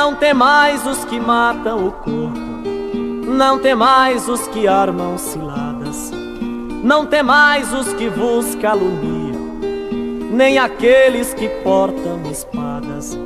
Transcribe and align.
Não 0.00 0.14
tem 0.14 0.32
mais 0.32 0.86
os 0.86 1.04
que 1.04 1.18
matam 1.18 1.88
o 1.88 1.90
corpo, 1.90 2.38
não 3.26 3.58
tem 3.58 3.74
mais 3.74 4.28
os 4.28 4.46
que 4.46 4.68
armam 4.68 5.18
ciladas, 5.18 6.12
não 6.84 7.04
tem 7.04 7.20
mais 7.20 7.72
os 7.74 7.92
que 7.94 8.08
vos 8.08 8.54
caluniam, 8.54 9.58
nem 10.30 10.56
aqueles 10.56 11.34
que 11.34 11.48
portam 11.64 12.22
espadas. 12.30 13.18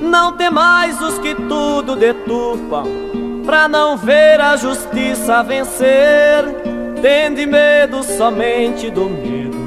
Não 0.00 0.32
tem 0.34 0.48
mais 0.48 1.02
os 1.02 1.18
que 1.18 1.34
tudo 1.34 1.96
deturpam, 1.96 2.84
pra 3.44 3.66
não 3.66 3.96
ver 3.96 4.40
a 4.40 4.54
justiça 4.56 5.42
vencer. 5.42 6.44
Tende 7.02 7.46
medo 7.46 8.04
somente 8.04 8.92
do 8.92 9.10
medo 9.10 9.61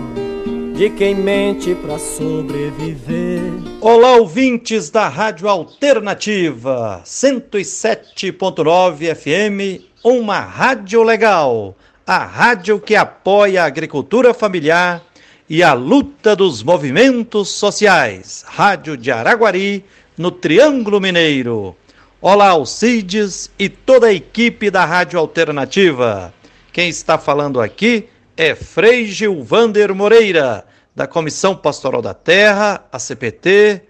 de 0.76 0.89
quem 0.89 1.16
mente 1.16 1.73
para 1.73 1.98
sobreviver. 1.98 3.42
Olá, 3.80 4.18
ouvintes 4.18 4.89
da 4.89 5.07
Rádio 5.07 5.48
Alternativa 5.48 7.02
107.9 7.05 9.15
FM, 9.15 9.86
uma 10.04 10.42
rádio 10.42 11.01
legal, 11.01 11.78
a 12.06 12.25
rádio 12.25 12.78
que 12.78 12.93
apoia 12.93 13.64
a 13.64 13.68
agricultura 13.68 14.34
familiar 14.34 15.01
e 15.50 15.64
a 15.64 15.71
luta 15.71 16.36
dos 16.36 16.61
movimentos 16.61 17.48
sociais. 17.51 18.43
Rádio 18.46 18.98
de 18.98 19.14
Araguari, 19.14 19.86
no 20.18 20.29
Triângulo 20.29 21.00
Mineiro. 21.00 21.73
Olá, 22.20 22.50
Alcides 22.50 23.50
e 23.57 23.70
toda 23.70 24.07
a 24.07 24.14
equipe 24.14 24.70
da 24.70 24.84
Rádio 24.84 25.20
Alternativa. 25.20 26.34
Quem 26.73 26.89
está 26.89 27.18
falando 27.18 27.62
aqui 27.62 28.10
é 28.38 28.54
Frei 28.54 29.06
Gilvander 29.06 29.94
Moreira, 29.96 30.66
da 30.96 31.07
Comissão 31.07 31.56
Pastoral 31.56 32.02
da 32.02 32.14
Terra, 32.14 32.86
a 32.92 33.00
CPT, 33.00 33.81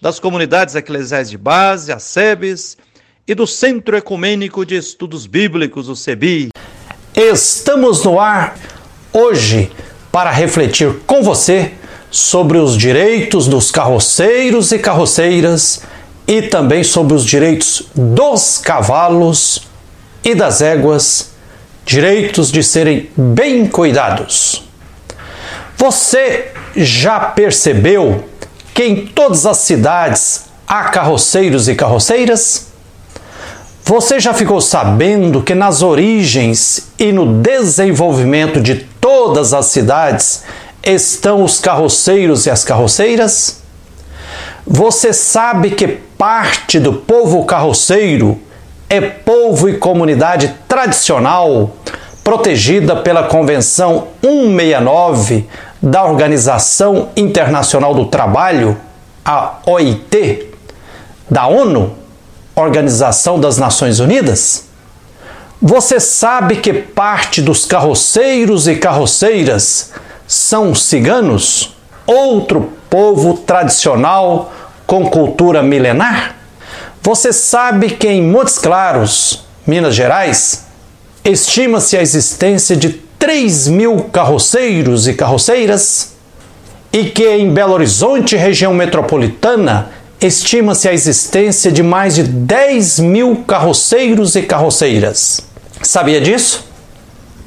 das 0.00 0.18
comunidades 0.18 0.74
eclesiais 0.74 1.30
de 1.30 1.38
base, 1.38 1.92
a 1.92 1.98
SEBES, 1.98 2.76
e 3.26 3.34
do 3.34 3.46
Centro 3.46 3.96
Ecumênico 3.96 4.66
de 4.66 4.76
Estudos 4.76 5.26
Bíblicos, 5.26 5.88
o 5.88 5.94
CEBI. 5.94 6.48
Estamos 7.14 8.04
no 8.04 8.18
ar 8.18 8.58
hoje 9.12 9.70
para 10.10 10.30
refletir 10.30 10.98
com 11.06 11.22
você 11.22 11.72
sobre 12.10 12.58
os 12.58 12.76
direitos 12.76 13.46
dos 13.46 13.70
carroceiros 13.70 14.72
e 14.72 14.78
carroceiras 14.78 15.82
e 16.26 16.42
também 16.42 16.82
sobre 16.82 17.14
os 17.14 17.24
direitos 17.24 17.88
dos 17.94 18.58
cavalos 18.58 19.68
e 20.24 20.34
das 20.34 20.60
éguas 20.60 21.31
direitos 21.84 22.50
de 22.50 22.62
serem 22.62 23.10
bem 23.16 23.66
cuidados. 23.66 24.68
Você 25.76 26.52
já 26.76 27.18
percebeu 27.20 28.24
que 28.74 28.84
em 28.84 29.06
todas 29.06 29.46
as 29.46 29.58
cidades 29.58 30.44
há 30.66 30.84
carroceiros 30.84 31.68
e 31.68 31.74
carroceiras? 31.74 32.68
Você 33.84 34.20
já 34.20 34.32
ficou 34.32 34.60
sabendo 34.60 35.42
que 35.42 35.54
nas 35.54 35.82
origens 35.82 36.88
e 36.98 37.10
no 37.12 37.40
desenvolvimento 37.42 38.60
de 38.60 38.76
todas 39.00 39.52
as 39.52 39.66
cidades 39.66 40.44
estão 40.82 41.42
os 41.42 41.58
carroceiros 41.58 42.46
e 42.46 42.50
as 42.50 42.64
carroceiras? 42.64 43.60
Você 44.64 45.12
sabe 45.12 45.72
que 45.72 45.88
parte 46.16 46.78
do 46.78 46.92
povo 46.92 47.44
carroceiro 47.44 48.40
é 48.92 49.00
povo 49.00 49.70
e 49.70 49.78
comunidade 49.78 50.54
tradicional 50.68 51.74
protegida 52.22 52.94
pela 52.94 53.22
Convenção 53.22 54.08
169 54.20 55.48
da 55.80 56.04
Organização 56.04 57.08
Internacional 57.16 57.94
do 57.94 58.04
Trabalho, 58.04 58.76
a 59.24 59.60
OIT, 59.64 60.46
da 61.30 61.46
ONU, 61.46 61.94
Organização 62.54 63.40
das 63.40 63.56
Nações 63.56 63.98
Unidas? 63.98 64.66
Você 65.58 65.98
sabe 65.98 66.56
que 66.56 66.74
parte 66.74 67.40
dos 67.40 67.64
carroceiros 67.64 68.68
e 68.68 68.76
carroceiras 68.76 69.90
são 70.28 70.74
ciganos, 70.74 71.74
outro 72.06 72.70
povo 72.90 73.38
tradicional 73.38 74.52
com 74.86 75.08
cultura 75.08 75.62
milenar? 75.62 76.41
Você 77.02 77.32
sabe 77.32 77.90
que 77.90 78.06
em 78.06 78.22
Montes 78.22 78.58
Claros, 78.58 79.44
Minas 79.66 79.92
Gerais, 79.92 80.66
estima-se 81.24 81.96
a 81.96 82.02
existência 82.02 82.76
de 82.76 82.90
3 83.18 83.66
mil 83.66 84.04
carroceiros 84.04 85.08
e 85.08 85.14
carroceiras 85.14 86.12
e 86.92 87.06
que 87.06 87.28
em 87.28 87.52
Belo 87.52 87.72
Horizonte, 87.72 88.36
região 88.36 88.72
metropolitana, 88.72 89.90
estima-se 90.20 90.88
a 90.88 90.92
existência 90.92 91.72
de 91.72 91.82
mais 91.82 92.14
de 92.14 92.22
10 92.22 93.00
mil 93.00 93.44
carroceiros 93.48 94.36
e 94.36 94.42
carroceiras. 94.42 95.40
Sabia 95.82 96.20
disso? 96.20 96.64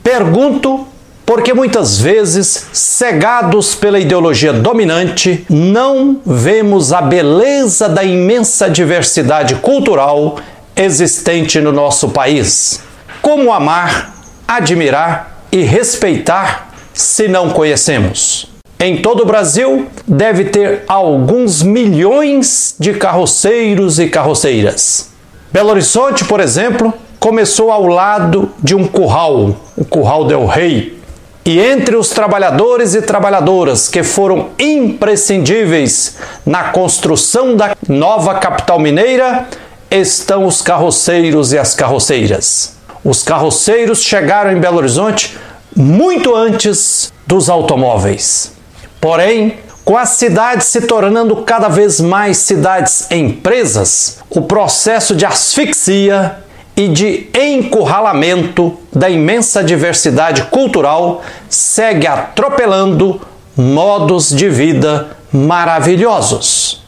Pergunto 0.04 0.86
porque 1.26 1.54
muitas 1.54 1.98
vezes, 1.98 2.68
cegados 2.72 3.74
pela 3.74 4.00
ideologia 4.00 4.54
dominante, 4.54 5.46
não 5.50 6.22
vemos 6.24 6.94
a 6.94 7.02
beleza 7.02 7.90
da 7.90 8.04
imensa 8.04 8.70
diversidade 8.70 9.56
cultural 9.56 10.38
existente 10.76 11.60
no 11.60 11.72
nosso 11.72 12.10
país. 12.10 12.82
Como 13.22 13.52
amar, 13.52 14.14
admirar 14.48 15.40
e 15.52 15.64
respeitar 15.64 16.70
se 16.94 17.28
não 17.28 17.50
conhecemos? 17.50 18.48
Em 18.80 19.02
todo 19.02 19.24
o 19.24 19.26
Brasil, 19.26 19.88
deve 20.06 20.46
ter 20.46 20.84
alguns 20.88 21.64
milhões 21.64 22.76
de 22.80 22.94
carroceiros 22.94 24.00
e 24.00 24.10
carroceiras. 24.10 25.10
Belo 25.52 25.70
Horizonte, 25.70 26.26
por 26.26 26.40
exemplo, 26.40 26.94
começou 27.20 27.72
ao 27.72 27.88
lado 27.88 28.52
de 28.62 28.76
um 28.76 28.86
curral, 28.86 29.56
o 29.76 29.86
Curral 29.86 30.26
del 30.26 30.46
Rei, 30.46 30.96
e 31.46 31.60
entre 31.60 31.96
os 31.96 32.10
trabalhadores 32.10 32.96
e 32.96 33.04
trabalhadoras 33.04 33.88
que 33.88 34.02
foram 34.02 34.50
imprescindíveis 34.58 36.18
na 36.44 36.72
construção 36.72 37.56
da 37.56 37.78
nova 37.88 38.34
capital 38.36 38.80
mineira 38.80 39.48
estão 39.92 40.46
os 40.46 40.64
carroceiros 40.64 41.54
e 41.54 41.60
as 41.60 41.76
carroceiras. 41.76 42.76
Os 43.04 43.22
carroceiros 43.22 44.02
chegaram 44.02 44.52
em 44.52 44.60
Belo 44.60 44.78
Horizonte 44.78 45.38
muito 45.76 46.36
antes 46.36 47.14
dos 47.28 47.48
automóveis. 47.48 48.54
Porém, 49.00 49.60
com 49.84 49.96
as 49.96 50.10
cidades 50.10 50.66
se 50.66 50.82
tornando 50.82 51.44
cada 51.44 51.68
vez 51.68 52.02
mais 52.02 52.38
cidades 52.38 53.12
empresas, 53.12 54.18
o 54.32 54.42
processo 54.42 55.16
de 55.16 55.28
asfixia 55.28 56.44
e 56.76 56.88
de 56.88 57.30
encurralamento 57.34 58.78
da 58.94 59.10
imensa 59.10 59.64
diversidade 59.64 60.44
cultural 60.44 61.24
segue 61.50 62.06
atropelando 62.06 63.22
modos 63.56 64.30
de 64.30 64.50
vida 64.50 65.16
maravilhosos. 65.32 66.84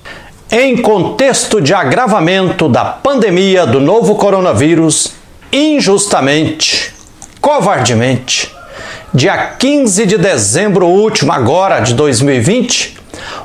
Em 0.51 0.77
contexto 0.77 1.61
de 1.61 1.73
agravamento 1.73 2.69
da 2.69 2.85
pandemia 2.85 3.65
do 3.65 3.79
novo 3.79 4.15
coronavírus, 4.15 5.13
injustamente, 5.51 6.93
covardemente, 7.41 8.53
dia 9.13 9.37
15 9.57 10.05
de 10.05 10.17
dezembro 10.17 10.87
último 10.87 11.31
agora 11.31 11.79
de 11.79 11.93
2020, 11.93 12.97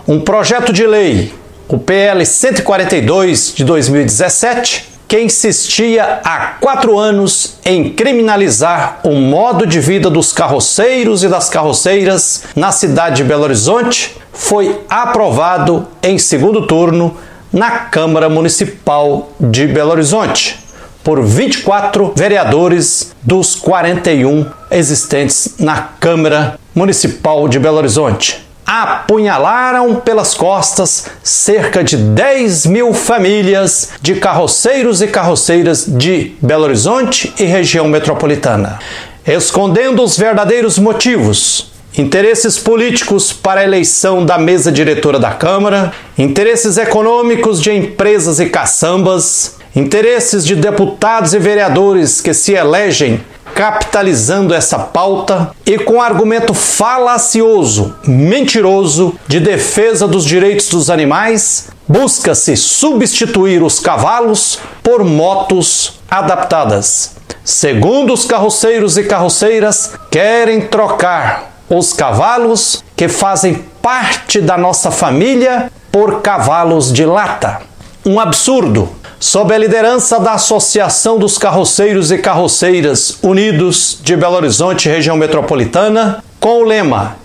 um 0.07 0.21
projeto 0.21 0.73
de 0.73 0.87
lei, 0.87 1.33
o 1.69 1.79
PL 1.79 2.25
142 2.25 3.55
de 3.55 3.65
2017, 3.65 4.92
que 5.12 5.21
insistia 5.21 6.21
há 6.25 6.55
quatro 6.59 6.99
anos 6.99 7.59
em 7.67 7.91
criminalizar 7.91 9.00
o 9.05 9.12
modo 9.12 9.67
de 9.67 9.78
vida 9.78 10.09
dos 10.09 10.33
carroceiros 10.33 11.23
e 11.23 11.28
das 11.28 11.50
carroceiras 11.50 12.45
na 12.56 12.73
cidade 12.73 13.17
de 13.17 13.25
Belo 13.25 13.43
Horizonte, 13.43 14.17
foi 14.33 14.81
aprovado 14.89 15.87
em 16.03 16.17
segundo 16.17 16.67
turno 16.67 17.15
na 17.53 17.73
Câmara 17.73 18.31
Municipal 18.31 19.31
de 19.39 19.67
Belo 19.67 19.91
Horizonte 19.91 20.59
por 21.05 21.23
24 21.23 22.14
vereadores 22.17 23.12
dos 23.23 23.55
41 23.55 24.47
existentes 24.70 25.56
na 25.59 25.76
Câmara 26.00 26.59
Municipal 26.75 27.47
de 27.49 27.59
Belo 27.59 27.76
Horizonte 27.76 28.43
apunhalaram 28.67 29.97
pelas 29.97 30.35
costas 30.35 31.06
cerca 31.23 31.82
de 31.82 31.97
10 31.97 32.67
mil 32.67 32.94
famílias 32.94 33.91
de 34.00 34.14
carroceiros 34.17 35.03
e 35.03 35.09
carroceiras 35.09 35.85
de 35.87 36.35
Belo 36.41 36.64
Horizonte 36.64 37.32
e 37.38 37.44
região 37.44 37.88
metropolitana, 37.88 38.79
escondendo 39.26 40.03
os 40.03 40.17
verdadeiros 40.17 40.79
motivos. 40.79 41.73
Interesses 41.97 42.59
políticos 42.59 43.35
para 43.35 43.61
a 43.61 43.64
eleição 43.64 44.25
da 44.25 44.38
mesa 44.38 44.73
diretora 44.73 45.19
da 45.19 45.32
Câmara, 45.32 45.93
interesses 46.17 46.79
econômicos 46.79 47.61
de 47.61 47.70
empresas 47.70 48.41
e 48.41 48.47
caçambas, 48.47 49.56
interesses 49.76 50.44
de 50.47 50.56
deputados 50.56 51.35
e 51.35 51.38
vereadores 51.38 52.20
que 52.20 52.32
se 52.32 52.53
elegem 52.53 53.20
capitalizando 53.54 54.54
essa 54.54 54.78
pauta 54.78 55.50
e 55.64 55.78
com 55.78 56.00
argumento 56.00 56.54
falacioso, 56.54 57.94
mentiroso 58.06 59.14
de 59.26 59.40
defesa 59.40 60.06
dos 60.06 60.25
direitos 60.25 60.69
dos 60.69 60.90
animais, 60.90 61.69
busca-se 61.87 62.56
substituir 62.56 63.62
os 63.62 63.78
cavalos 63.78 64.58
por 64.82 65.04
motos 65.04 66.00
adaptadas. 66.10 67.16
Segundo 67.44 68.12
os 68.12 68.25
carroceiros 68.25 68.96
e 68.96 69.04
carroceiras, 69.04 69.93
querem 70.10 70.62
trocar 70.62 71.52
os 71.69 71.93
cavalos 71.93 72.84
que 72.94 73.08
fazem 73.08 73.64
parte 73.81 74.40
da 74.40 74.56
nossa 74.56 74.90
família 74.90 75.70
por 75.90 76.22
cavalos 76.22 76.93
de 76.93 77.04
lata. 77.04 77.60
Um 78.04 78.19
absurdo. 78.19 78.90
Sob 79.20 79.54
a 79.54 79.58
liderança 79.58 80.19
da 80.19 80.32
Associação 80.32 81.20
dos 81.20 81.38
Carroceiros 81.38 82.10
e 82.10 82.19
Carroceiras 82.19 83.19
Unidos 83.22 84.00
de 84.02 84.16
Belo 84.16 84.34
Horizonte, 84.34 84.88
região 84.88 85.16
metropolitana, 85.16 86.25
com 86.40 86.62
o 86.62 86.64
lema 86.64 87.16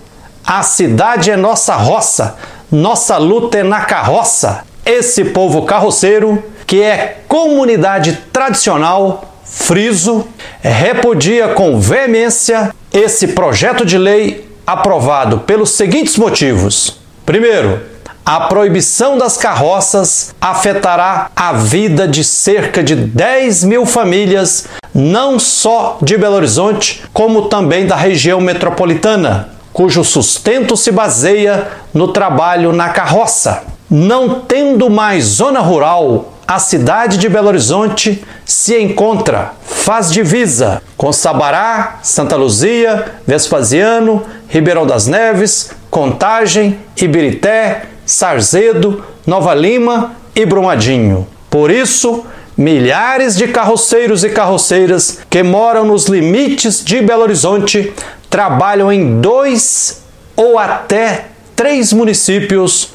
A 0.45 0.61
cidade 0.61 1.31
é 1.31 1.35
nossa 1.35 1.75
roça, 1.75 2.37
nossa 2.71 3.17
luta 3.17 3.57
é 3.57 3.63
na 3.63 3.81
carroça. 3.81 4.65
Esse 4.85 5.25
povo 5.25 5.63
carroceiro, 5.63 6.43
que 6.67 6.79
é 6.79 7.21
comunidade 7.27 8.25
tradicional, 8.31 9.33
friso, 9.43 10.27
repudia 10.61 11.47
com 11.49 11.79
veemência 11.79 12.71
esse 12.93 13.29
projeto 13.29 13.83
de 13.83 13.97
lei 13.97 14.47
aprovado 14.65 15.39
pelos 15.39 15.71
seguintes 15.71 16.17
motivos. 16.17 16.99
Primeiro, 17.25 17.81
a 18.27 18.41
proibição 18.41 19.17
das 19.17 19.37
carroças 19.37 20.35
afetará 20.41 21.31
a 21.33 21.53
vida 21.53 22.05
de 22.05 22.25
cerca 22.25 22.83
de 22.83 22.93
10 22.93 23.63
mil 23.63 23.85
famílias, 23.85 24.67
não 24.93 25.39
só 25.39 25.97
de 26.01 26.17
Belo 26.17 26.35
Horizonte, 26.35 27.05
como 27.13 27.43
também 27.43 27.87
da 27.87 27.95
região 27.95 28.41
metropolitana, 28.41 29.51
cujo 29.71 30.03
sustento 30.03 30.75
se 30.75 30.91
baseia 30.91 31.69
no 31.93 32.09
trabalho 32.09 32.73
na 32.73 32.89
carroça. 32.89 33.63
Não 33.89 34.41
tendo 34.41 34.89
mais 34.89 35.23
zona 35.23 35.61
rural, 35.61 36.33
a 36.45 36.59
cidade 36.59 37.17
de 37.17 37.29
Belo 37.29 37.47
Horizonte 37.47 38.21
se 38.43 38.77
encontra, 38.77 39.53
faz 39.63 40.11
divisa 40.11 40.81
com 40.97 41.13
Sabará, 41.13 41.99
Santa 42.03 42.35
Luzia, 42.35 43.05
Vespasiano, 43.25 44.21
Ribeirão 44.49 44.85
das 44.85 45.07
Neves, 45.07 45.71
Contagem, 45.89 46.77
Ibirité, 47.01 47.83
Sarzedo, 48.07 49.03
Nova 49.25 49.53
Lima 49.53 50.13
e 50.33 50.45
Brumadinho. 50.45 51.27
Por 51.49 51.69
isso, 51.69 52.25
milhares 52.57 53.35
de 53.35 53.49
carroceiros 53.49 54.23
e 54.23 54.29
carroceiras 54.29 55.19
que 55.29 55.43
moram 55.43 55.85
nos 55.85 56.05
limites 56.05 56.83
de 56.83 57.01
Belo 57.01 57.23
Horizonte 57.23 57.93
trabalham 58.29 58.91
em 58.91 59.19
dois 59.19 60.01
ou 60.37 60.57
até 60.57 61.25
três 61.55 61.91
municípios 61.91 62.93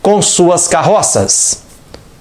com 0.00 0.22
suas 0.22 0.68
carroças. 0.68 1.62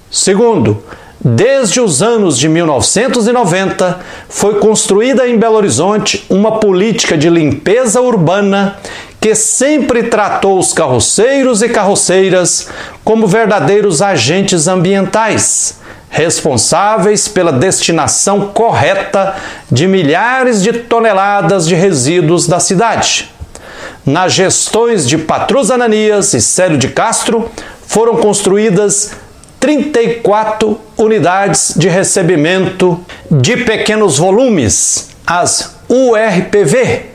Segundo, 0.09 0.83
Desde 1.25 1.79
os 1.79 2.03
anos 2.03 2.37
de 2.37 2.49
1990, 2.49 3.97
foi 4.27 4.55
construída 4.55 5.25
em 5.25 5.37
Belo 5.37 5.55
Horizonte 5.55 6.25
uma 6.29 6.59
política 6.59 7.17
de 7.17 7.29
limpeza 7.29 8.01
urbana 8.01 8.75
que 9.23 9.35
sempre 9.35 10.03
tratou 10.03 10.59
os 10.59 10.73
carroceiros 10.73 11.61
e 11.61 11.69
carroceiras 11.69 12.67
como 13.05 13.25
verdadeiros 13.25 14.01
agentes 14.01 14.67
ambientais, 14.67 15.77
responsáveis 16.09 17.29
pela 17.29 17.53
destinação 17.53 18.51
correta 18.53 19.37
de 19.71 19.87
milhares 19.87 20.61
de 20.61 20.73
toneladas 20.73 21.65
de 21.65 21.73
resíduos 21.73 22.47
da 22.47 22.59
cidade. 22.59 23.31
Nas 24.05 24.33
gestões 24.33 25.07
de 25.07 25.17
Patrus 25.17 25.71
Ananias 25.71 26.33
e 26.33 26.41
Célio 26.41 26.77
de 26.77 26.89
Castro, 26.89 27.49
foram 27.87 28.17
construídas 28.17 29.11
34 29.57 30.77
unidades 30.97 31.73
de 31.77 31.87
recebimento 31.87 32.99
de 33.31 33.55
pequenos 33.55 34.17
volumes, 34.17 35.11
as 35.25 35.77
URPV. 35.87 37.05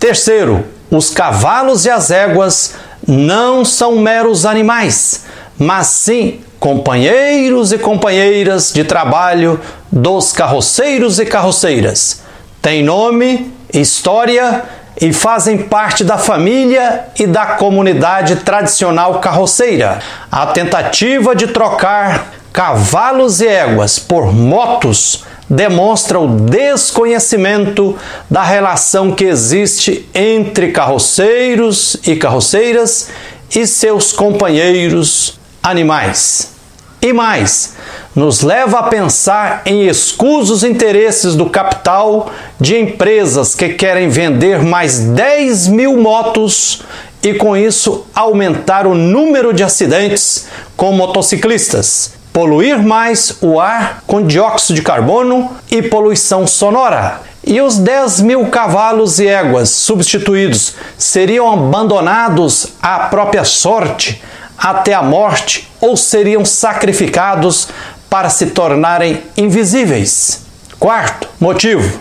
Terceiro, 0.00 0.74
os 0.90 1.10
cavalos 1.10 1.84
e 1.84 1.90
as 1.90 2.10
éguas 2.10 2.74
não 3.06 3.64
são 3.64 3.96
meros 3.96 4.46
animais, 4.46 5.24
mas 5.58 5.86
sim 5.88 6.40
companheiros 6.58 7.72
e 7.72 7.78
companheiras 7.78 8.72
de 8.72 8.84
trabalho 8.84 9.60
dos 9.90 10.32
carroceiros 10.32 11.18
e 11.18 11.26
carroceiras. 11.26 12.22
Tem 12.60 12.82
nome, 12.82 13.52
história 13.72 14.64
e 15.00 15.12
fazem 15.12 15.58
parte 15.58 16.02
da 16.02 16.16
família 16.16 17.04
e 17.18 17.26
da 17.26 17.46
comunidade 17.46 18.36
tradicional 18.36 19.20
carroceira. 19.20 20.00
A 20.32 20.46
tentativa 20.46 21.34
de 21.34 21.48
trocar 21.48 22.32
cavalos 22.52 23.40
e 23.40 23.46
éguas 23.46 23.98
por 23.98 24.32
motos 24.32 25.24
demonstra 25.48 26.18
o 26.18 26.26
desconhecimento 26.26 27.96
da 28.28 28.42
relação 28.42 29.12
que 29.12 29.24
existe 29.24 30.08
entre 30.14 30.72
carroceiros 30.72 31.96
e 32.06 32.16
carroceiras 32.16 33.08
e 33.54 33.66
seus 33.66 34.12
companheiros 34.12 35.38
animais. 35.62 36.52
E 37.00 37.12
mais, 37.12 37.74
nos 38.14 38.40
leva 38.40 38.78
a 38.78 38.82
pensar 38.84 39.62
em 39.66 39.86
escusos 39.86 40.64
interesses 40.64 41.36
do 41.36 41.50
capital 41.50 42.32
de 42.58 42.76
empresas 42.76 43.54
que 43.54 43.68
querem 43.68 44.08
vender 44.08 44.64
mais 44.64 44.98
10 44.98 45.68
mil 45.68 45.96
motos 45.98 46.82
e, 47.22 47.34
com 47.34 47.56
isso, 47.56 48.06
aumentar 48.14 48.86
o 48.86 48.94
número 48.94 49.52
de 49.52 49.62
acidentes 49.62 50.46
com 50.76 50.92
motociclistas, 50.92 52.15
poluir 52.36 52.78
mais 52.82 53.38
o 53.40 53.58
ar 53.58 54.02
com 54.06 54.20
dióxido 54.20 54.76
de 54.76 54.82
carbono 54.82 55.56
e 55.70 55.80
poluição 55.80 56.46
sonora. 56.46 57.22
E 57.42 57.62
os 57.62 57.78
10 57.78 58.20
mil 58.20 58.46
cavalos 58.48 59.18
e 59.18 59.26
éguas 59.26 59.70
substituídos 59.70 60.74
seriam 60.98 61.50
abandonados 61.50 62.74
à 62.82 62.98
própria 62.98 63.42
sorte 63.42 64.22
até 64.58 64.92
a 64.92 65.02
morte 65.02 65.72
ou 65.80 65.96
seriam 65.96 66.44
sacrificados 66.44 67.68
para 68.10 68.28
se 68.28 68.48
tornarem 68.48 69.22
invisíveis. 69.34 70.44
Quarto 70.78 71.30
motivo: 71.40 71.98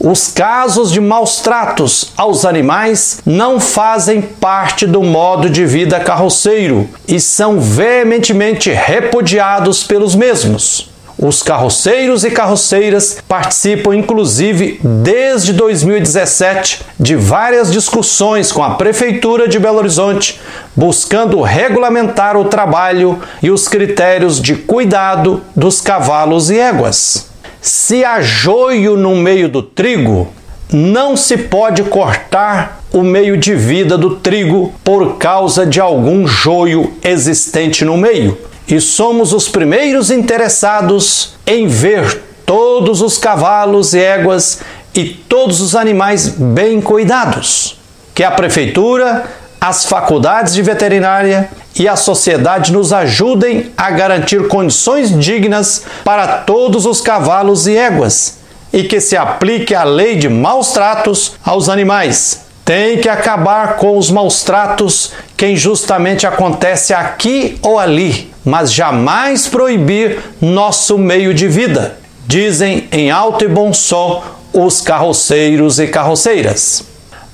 os 0.00 0.28
casos 0.28 0.92
de 0.92 1.00
maus 1.00 1.40
tratos 1.40 2.12
aos 2.16 2.44
animais 2.44 3.20
não 3.26 3.58
fazem 3.58 4.22
parte 4.22 4.86
do 4.86 5.02
modo 5.02 5.50
de 5.50 5.66
vida 5.66 5.98
carroceiro 5.98 6.88
e 7.06 7.18
são 7.18 7.58
veementemente 7.58 8.70
repudiados 8.70 9.82
pelos 9.82 10.14
mesmos. 10.14 10.88
Os 11.20 11.42
carroceiros 11.42 12.22
e 12.22 12.30
carroceiras 12.30 13.18
participam, 13.26 13.92
inclusive, 13.92 14.78
desde 14.84 15.52
2017, 15.52 16.82
de 16.98 17.16
várias 17.16 17.72
discussões 17.72 18.52
com 18.52 18.62
a 18.62 18.76
Prefeitura 18.76 19.48
de 19.48 19.58
Belo 19.58 19.78
Horizonte, 19.78 20.40
buscando 20.76 21.42
regulamentar 21.42 22.36
o 22.36 22.44
trabalho 22.44 23.20
e 23.42 23.50
os 23.50 23.66
critérios 23.66 24.40
de 24.40 24.54
cuidado 24.54 25.42
dos 25.56 25.80
cavalos 25.80 26.50
e 26.50 26.58
éguas. 26.60 27.28
Se 27.68 28.02
há 28.02 28.22
joio 28.22 28.96
no 28.96 29.14
meio 29.14 29.46
do 29.46 29.62
trigo, 29.62 30.32
não 30.72 31.18
se 31.18 31.36
pode 31.36 31.82
cortar 31.82 32.82
o 32.90 33.02
meio 33.02 33.36
de 33.36 33.54
vida 33.54 33.98
do 33.98 34.16
trigo 34.16 34.72
por 34.82 35.18
causa 35.18 35.66
de 35.66 35.78
algum 35.78 36.26
joio 36.26 36.94
existente 37.04 37.84
no 37.84 37.98
meio 37.98 38.38
e 38.66 38.80
somos 38.80 39.34
os 39.34 39.50
primeiros 39.50 40.10
interessados 40.10 41.34
em 41.46 41.66
ver 41.66 42.22
todos 42.46 43.02
os 43.02 43.18
cavalos 43.18 43.92
e 43.92 43.98
éguas 43.98 44.62
e 44.94 45.04
todos 45.04 45.60
os 45.60 45.76
animais 45.76 46.26
bem 46.26 46.80
cuidados. 46.80 47.78
Que 48.14 48.24
a 48.24 48.30
prefeitura, 48.30 49.26
as 49.60 49.84
faculdades 49.84 50.54
de 50.54 50.62
veterinária 50.62 51.50
e 51.78 51.86
a 51.86 51.96
sociedade 51.96 52.72
nos 52.72 52.92
ajudem 52.92 53.72
a 53.76 53.90
garantir 53.90 54.48
condições 54.48 55.16
dignas 55.18 55.84
para 56.04 56.38
todos 56.38 56.86
os 56.86 57.00
cavalos 57.00 57.66
e 57.66 57.76
éguas 57.76 58.38
e 58.72 58.84
que 58.84 59.00
se 59.00 59.16
aplique 59.16 59.74
a 59.74 59.84
lei 59.84 60.16
de 60.16 60.28
maus 60.28 60.72
tratos 60.72 61.34
aos 61.44 61.68
animais. 61.68 62.46
Tem 62.64 62.98
que 62.98 63.08
acabar 63.08 63.76
com 63.76 63.96
os 63.96 64.10
maus 64.10 64.42
tratos 64.42 65.12
que 65.36 65.46
injustamente 65.46 66.26
acontece 66.26 66.92
aqui 66.92 67.58
ou 67.62 67.78
ali 67.78 68.30
mas 68.48 68.72
jamais 68.72 69.46
proibir 69.46 70.20
nosso 70.40 70.96
meio 70.96 71.34
de 71.34 71.46
vida, 71.46 71.98
dizem 72.26 72.88
em 72.90 73.10
alto 73.10 73.44
e 73.44 73.48
bom 73.48 73.74
som 73.74 74.24
os 74.54 74.80
carroceiros 74.80 75.78
e 75.78 75.86
carroceiras. 75.86 76.82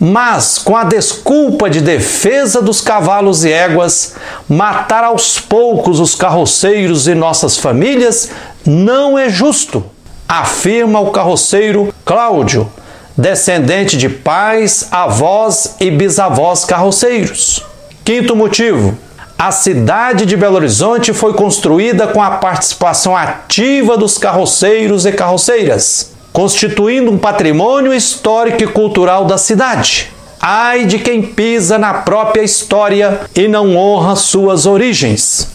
Mas, 0.07 0.59
com 0.59 0.77
a 0.77 0.85
desculpa 0.85 1.71
de 1.71 1.81
defesa 1.81 2.61
dos 2.61 2.83
cavalos 2.83 3.43
e 3.43 3.51
éguas, 3.51 4.17
matar 4.47 5.03
aos 5.03 5.41
poucos 5.41 5.99
os 5.99 6.15
carroceiros 6.15 7.09
e 7.09 7.15
nossas 7.15 7.57
famílias 7.57 8.31
não 8.67 9.19
é 9.19 9.31
justo, 9.31 9.83
afirma 10.29 11.01
o 11.01 11.11
carroceiro 11.11 11.95
Cláudio, 12.05 12.71
descendente 13.17 13.97
de 13.97 14.11
pais, 14.11 14.89
avós 14.91 15.77
e 15.81 15.91
bisavós 15.91 16.67
carroceiros. 16.67 17.65
Quinto 18.05 18.37
motivo: 18.37 18.99
a 19.39 19.51
cidade 19.51 20.27
de 20.27 20.37
Belo 20.37 20.57
Horizonte 20.57 21.15
foi 21.15 21.33
construída 21.33 22.09
com 22.09 22.23
a 22.23 22.33
participação 22.33 23.17
ativa 23.17 23.97
dos 23.97 24.19
carroceiros 24.19 25.07
e 25.07 25.13
carroceiras, 25.13 26.14
constituindo 26.35 27.13
um 27.13 27.17
patrimônio 27.17 27.95
histórico 27.95 28.65
e 28.65 28.67
cultural 28.67 29.25
da 29.25 29.39
cidade. 29.39 30.13
Ai 30.41 30.85
de 30.85 30.99
quem 30.99 31.23
pisa 31.23 31.79
na 31.79 31.95
própria 31.95 32.43
história 32.43 33.21
e 33.37 33.47
não 33.47 33.77
honra 33.77 34.17
suas 34.17 34.67
origens. 34.67 35.49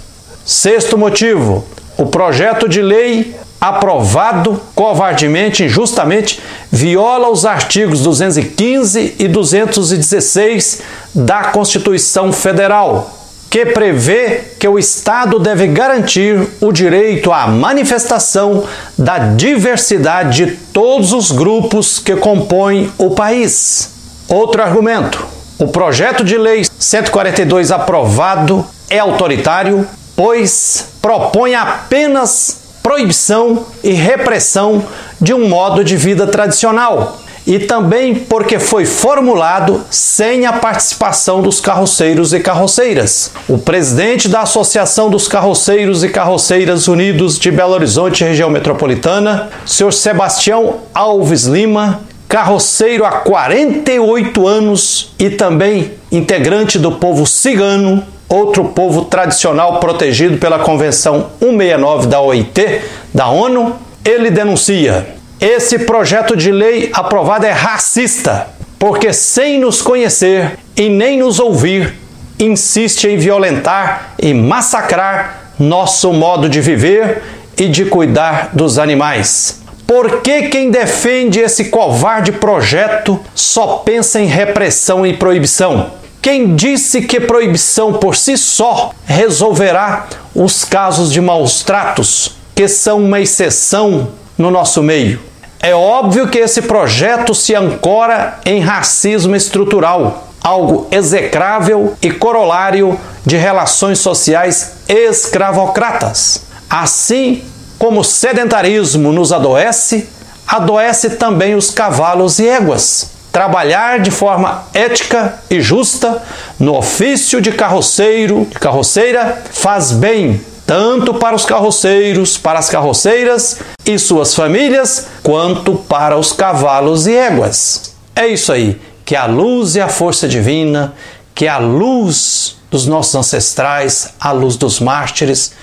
Sexto 0.45 0.98
motivo: 0.98 1.65
o 1.98 2.05
projeto 2.05 2.69
de 2.69 2.81
lei 2.81 3.36
aprovado 3.59 4.62
covardemente, 4.74 5.65
injustamente, 5.65 6.39
viola 6.71 7.29
os 7.29 7.45
artigos 7.45 8.01
215 8.01 9.15
e 9.19 9.27
216 9.27 10.81
da 11.13 11.43
Constituição 11.43 12.31
Federal, 12.31 13.19
que 13.50 13.65
prevê 13.65 14.41
que 14.60 14.68
o 14.68 14.77
Estado 14.77 15.39
deve 15.39 15.68
garantir 15.68 16.48
o 16.62 16.72
direito 16.72 17.34
à 17.34 17.48
manifestação 17.48 18.63
da 18.98 19.18
diversidade 19.18 20.46
de 20.46 20.51
todos 20.72 21.13
os 21.13 21.32
grupos 21.32 21.98
que 21.98 22.15
compõem 22.15 22.91
o 22.98 23.12
país. 23.12 23.91
Outro 24.27 24.62
argumento: 24.62 25.25
o 25.58 25.68
projeto 25.68 26.24
de 26.24 26.38
lei 26.38 26.65
142 26.77 27.72
aprovado 27.72 28.65
é 28.89 29.00
autoritário, 29.00 29.88
pois 30.15 30.89
propõe 31.01 31.56
apenas 31.56 32.60
proibição 32.84 33.65
e 33.84 33.91
repressão 33.91 34.86
de 35.20 35.34
um 35.34 35.50
modo 35.50 35.84
de 35.84 35.98
vida 35.98 36.27
tradicional, 36.27 37.20
e 37.46 37.60
também 37.60 38.15
porque 38.15 38.60
foi 38.60 38.86
formulado 38.86 39.84
sem 39.89 40.46
a 40.46 40.53
participação 40.53 41.41
dos 41.41 41.60
carroceiros 41.60 42.34
e 42.34 42.39
carroceiras. 42.39 43.31
O 43.48 43.58
presidente 43.58 44.27
da 44.27 44.41
Associação 44.41 45.10
dos 45.10 45.27
Carroceiros 45.27 46.03
e 46.03 46.10
Carroceiras 46.10 46.88
Unidos 46.88 47.39
de 47.39 47.51
Belo 47.51 47.74
Horizonte, 47.74 48.24
região 48.24 48.50
metropolitana, 48.50 49.50
senhor 49.65 49.91
Sebastião 49.91 50.77
Alves 50.93 51.43
Lima, 51.46 52.01
carroceiro 52.27 53.03
há 53.05 53.12
48 53.12 54.48
anos 54.48 55.13
e 55.17 55.31
também 55.31 55.93
integrante 56.12 56.77
do 56.77 56.91
povo 56.91 57.25
cigano, 57.25 58.03
outro 58.29 58.65
povo 58.65 59.05
tradicional 59.05 59.79
protegido 59.79 60.38
pela 60.38 60.60
Convenção 60.60 61.31
169 61.39 62.08
da 62.08 62.22
OIT, 62.22 62.81
da 63.12 63.27
ONU, 63.27 63.75
ele 64.05 64.29
denuncia: 64.29 65.19
esse 65.39 65.79
projeto 65.79 66.36
de 66.36 66.51
lei 66.51 66.89
aprovado 66.93 67.46
é 67.46 67.51
racista, 67.51 68.48
porque 68.77 69.13
sem 69.13 69.60
nos 69.60 69.81
conhecer 69.81 70.58
e 70.75 70.89
nem 70.89 71.17
nos 71.17 71.39
ouvir, 71.39 71.93
insiste 72.38 73.08
em 73.08 73.17
violentar 73.17 74.13
e 74.19 74.34
massacrar 74.34 75.53
nosso 75.58 76.12
modo 76.12 76.50
de 76.50 76.60
viver 76.60 77.22
e 77.58 77.67
de 77.67 77.86
cuidar 77.86 78.50
dos 78.53 78.77
animais. 78.77 79.62
Por 79.88 80.22
que 80.22 80.43
quem 80.50 80.69
defende 80.69 81.39
esse 81.39 81.65
covarde 81.65 82.34
projeto 82.34 83.19
só 83.34 83.77
pensa 83.77 84.19
em 84.19 84.25
repressão 84.25 85.05
e 85.05 85.15
proibição? 85.15 85.91
Quem 86.22 86.53
disse 86.53 87.01
que 87.01 87.19
proibição 87.19 87.93
por 87.93 88.15
si 88.15 88.38
só 88.38 88.91
resolverá 89.05 90.08
os 90.36 90.65
casos 90.65 91.12
de 91.12 91.22
maus 91.22 91.63
tratos, 91.63 92.36
que 92.53 92.67
são 92.67 93.00
uma 93.03 93.22
exceção 93.22 94.10
no 94.39 94.50
nosso 94.50 94.81
meio? 94.81 95.19
É 95.62 95.75
óbvio 95.75 96.29
que 96.29 96.38
esse 96.38 96.62
projeto 96.62 97.36
se 97.36 97.53
ancora 97.53 98.39
em 98.46 98.62
racismo 98.62 99.36
estrutural, 99.36 100.29
algo 100.41 100.88
execrável 100.89 101.98
e 102.01 102.10
corolário 102.10 102.98
de 103.25 103.36
relações 103.36 104.00
sociais 104.00 104.77
escravocratas. 104.88 106.43
Assim 106.69 107.43
como 107.77 108.00
o 108.00 108.05
sedentarismo 108.05 109.12
nos 109.12 109.34
adoece, 109.34 110.08
adoece 110.48 111.12
também 111.12 111.55
os 111.55 111.72
cavalos 111.72 112.39
e 112.39 112.48
éguas. 112.48 113.12
Trabalhar 113.31 114.00
de 114.00 114.10
forma 114.10 114.63
ética 114.74 115.39
e 115.50 115.60
justa 115.60 116.24
no 116.58 116.77
ofício 116.77 117.41
de 117.41 117.51
carroceiro, 117.51 118.48
de 118.50 118.58
carroceira, 118.58 119.43
faz 119.51 119.91
bem 119.91 120.41
tanto 120.65 121.15
para 121.15 121.36
os 121.36 121.46
carroceiros, 121.46 122.38
para 122.38 122.60
as 122.60 122.69
carroceiras 122.69 123.58
e 123.89 123.98
suas 123.98 124.36
famílias, 124.36 125.08
quanto 125.24 125.74
para 125.74 126.15
os 126.15 126.31
cavalos 126.31 127.08
e 127.08 127.15
éguas. 127.15 127.96
É 128.15 128.27
isso 128.27 128.51
aí, 128.51 128.79
que 129.03 129.15
a 129.15 129.25
luz 129.25 129.75
e 129.75 129.81
a 129.81 129.88
força 129.88 130.27
divina, 130.27 130.93
que 131.34 131.48
a 131.48 131.58
luz 131.58 132.58
dos 132.69 132.86
nossos 132.86 133.15
ancestrais, 133.15 134.13
a 134.19 134.31
luz 134.31 134.58
dos 134.58 134.79
mártires, 134.79 135.53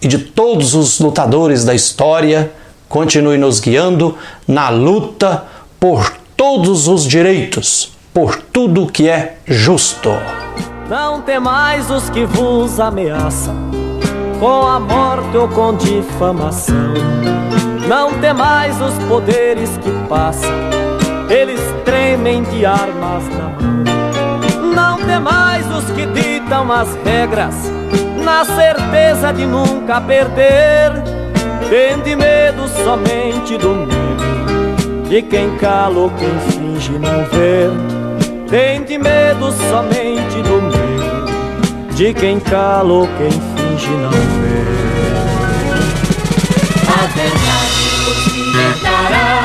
e 0.00 0.08
de 0.08 0.18
todos 0.18 0.74
os 0.74 0.98
lutadores 0.98 1.62
da 1.64 1.74
história 1.74 2.50
continue 2.88 3.36
nos 3.36 3.60
guiando 3.60 4.16
na 4.48 4.70
luta 4.70 5.44
por 5.78 6.10
todos 6.34 6.88
os 6.88 7.06
direitos, 7.06 7.92
por 8.14 8.40
tudo 8.40 8.86
que 8.86 9.10
é 9.10 9.36
justo. 9.46 10.10
Não 10.88 11.20
temais 11.20 11.90
os 11.90 12.08
que 12.08 12.24
vos 12.24 12.80
ameaçam, 12.80 13.54
com 14.40 14.66
a 14.66 14.80
morte 14.80 15.36
ou 15.36 15.48
com 15.48 15.76
difamação. 15.76 17.43
Não 17.88 18.12
tem 18.18 18.32
mais 18.32 18.80
os 18.80 18.94
poderes 19.04 19.76
que 19.76 19.90
passam, 20.08 20.50
eles 21.28 21.60
tremem 21.84 22.42
de 22.44 22.64
armas 22.64 23.24
na 23.28 23.48
mão. 23.50 23.84
Não 24.74 24.96
tem 25.06 25.20
mais 25.20 25.66
os 25.70 25.84
que 25.90 26.06
ditam 26.06 26.72
as 26.72 26.88
regras, 27.04 27.54
na 28.24 28.42
certeza 28.44 29.32
de 29.34 29.44
nunca 29.44 30.00
perder. 30.00 30.92
Tende 31.68 32.16
medo 32.16 32.66
somente 32.84 33.58
do 33.58 33.74
medo, 33.74 35.08
de 35.08 35.20
quem 35.20 35.54
calou 35.56 36.10
quem 36.18 36.40
finge 36.52 36.92
não 36.92 37.24
ver. 37.26 37.70
Tende 38.48 38.96
medo 38.96 39.52
somente 39.70 40.42
do 40.42 40.62
medo, 40.62 41.94
de 41.94 42.14
quem 42.14 42.40
calou 42.40 43.06
quem 43.18 43.30
finge 43.30 43.90
não 43.90 44.10
ver. 44.10 44.64
Atenção 47.04 47.43
Pues 48.04 48.36
intentará 48.36 49.43